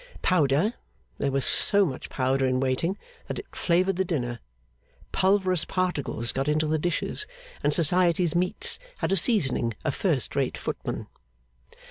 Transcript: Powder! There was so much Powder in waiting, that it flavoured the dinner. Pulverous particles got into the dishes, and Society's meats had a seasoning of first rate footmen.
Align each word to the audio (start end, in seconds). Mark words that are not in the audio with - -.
Powder! 0.23 0.73
There 1.19 1.29
was 1.29 1.45
so 1.45 1.85
much 1.85 2.09
Powder 2.09 2.47
in 2.47 2.59
waiting, 2.59 2.97
that 3.27 3.37
it 3.37 3.55
flavoured 3.55 3.97
the 3.97 4.03
dinner. 4.03 4.39
Pulverous 5.11 5.63
particles 5.63 6.31
got 6.31 6.47
into 6.47 6.65
the 6.65 6.79
dishes, 6.79 7.27
and 7.63 7.71
Society's 7.71 8.33
meats 8.35 8.79
had 8.97 9.11
a 9.11 9.15
seasoning 9.15 9.75
of 9.85 9.93
first 9.93 10.35
rate 10.35 10.57
footmen. 10.57 11.05